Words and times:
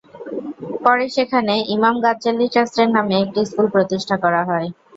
পরে 0.83 1.05
সেখানে 1.15 1.53
ইমাম 1.75 1.95
গাযযালী 2.03 2.45
ট্রাস্টের 2.53 2.87
নামে 2.95 3.15
একটি 3.23 3.39
স্কুল 3.49 3.67
প্রতিষ্ঠা 3.75 4.15
করা 4.23 4.41
হয়। 4.49 4.67